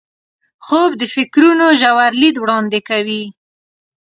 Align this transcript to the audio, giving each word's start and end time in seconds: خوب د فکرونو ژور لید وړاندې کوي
خوب 0.65 0.91
د 0.97 1.03
فکرونو 1.15 1.65
ژور 1.81 2.11
لید 2.21 2.35
وړاندې 2.39 2.79
کوي 2.89 3.23